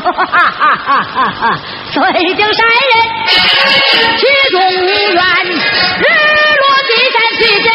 [0.00, 1.32] 哈哈哈哈哈！
[1.32, 1.42] 哈
[1.92, 2.00] 水
[2.34, 2.94] 晶山人
[4.18, 6.04] 去中原，日
[6.60, 7.66] 落西山去见。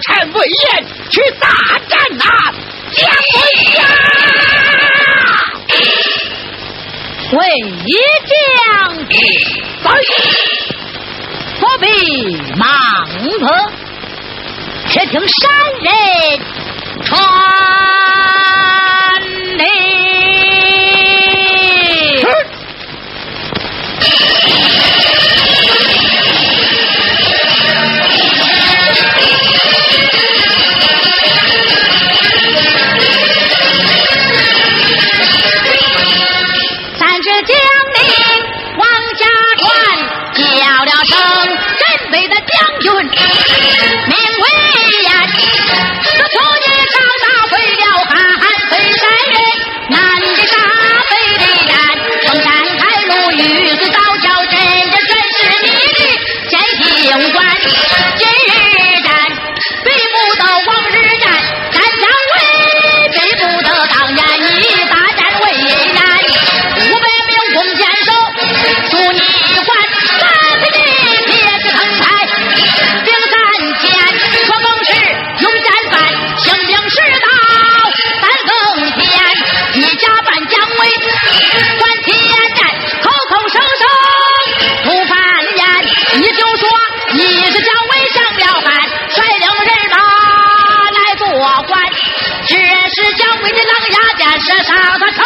[0.00, 1.48] 臣魏延去大
[1.88, 2.24] 战那
[2.92, 3.36] 姜维
[3.76, 3.80] 呀！
[7.32, 7.38] 魏
[7.84, 7.90] 一
[8.26, 8.30] 将
[9.08, 9.14] 军，
[11.58, 11.84] 不必
[12.56, 12.64] 忙
[13.22, 13.42] 碌，
[14.88, 15.90] 且听山人。
[40.84, 41.16] 叫了声，
[41.48, 44.44] 镇北的将军，名为
[45.04, 45.08] 严。
[94.46, 95.25] 这上的头。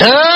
[0.00, 0.29] Yeah.